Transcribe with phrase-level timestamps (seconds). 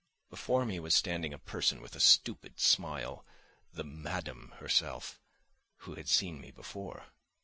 [0.31, 3.23] Before me was standing a person with a stupid smile,
[3.71, 5.21] the "madam" herself,
[5.81, 7.13] who had seen me before.